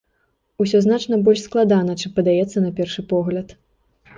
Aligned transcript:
Усё 0.63 0.77
значна 0.85 1.19
больш 1.27 1.43
складана, 1.49 1.97
чым 2.01 2.15
падаецца 2.17 2.57
на 2.67 2.73
першы 2.81 3.01
погляд. 3.13 3.47